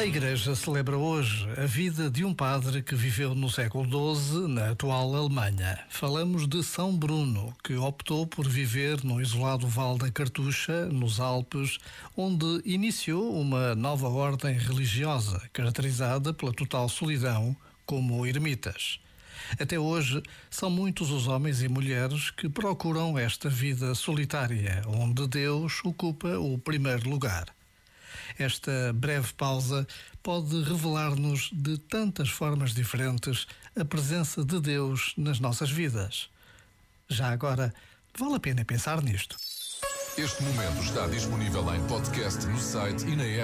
[0.00, 3.84] A Igreja celebra hoje a vida de um padre que viveu no século
[4.16, 5.78] XII na atual Alemanha.
[5.90, 11.76] Falamos de São Bruno, que optou por viver no isolado Val da Cartucha, nos Alpes,
[12.16, 17.54] onde iniciou uma nova ordem religiosa, caracterizada pela total solidão,
[17.84, 18.98] como ermitas.
[19.58, 25.80] Até hoje, são muitos os homens e mulheres que procuram esta vida solitária, onde Deus
[25.84, 27.46] ocupa o primeiro lugar.
[28.38, 29.86] Esta breve pausa
[30.22, 33.46] pode revelar-nos de tantas formas diferentes
[33.78, 36.28] a presença de Deus nas nossas vidas.
[37.08, 37.74] Já agora,
[38.18, 39.36] vale a pena pensar nisto.
[40.16, 43.40] Este momento está disponível em podcast no site e na app.